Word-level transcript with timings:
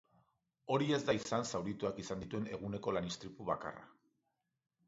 Hori 0.75 0.87
ez 0.97 0.99
da 1.09 1.15
izan 1.17 1.45
zaurituak 1.51 2.01
izan 2.05 2.25
dituen 2.25 2.49
eguneko 2.57 2.95
lan 2.97 3.11
istripu 3.13 3.49
bakarra. 3.55 3.87